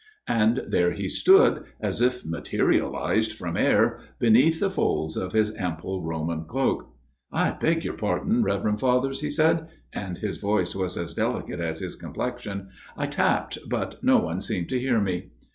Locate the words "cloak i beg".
6.45-7.85